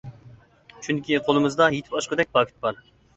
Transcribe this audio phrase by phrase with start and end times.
[0.87, 2.81] چۈنكى قولىمىزدا يىتىپ ئاشقۇدەك پاكىت بار.